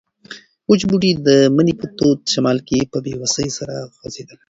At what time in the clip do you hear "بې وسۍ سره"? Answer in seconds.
3.05-3.75